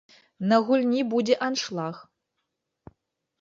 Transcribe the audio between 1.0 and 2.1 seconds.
будзе аншлаг.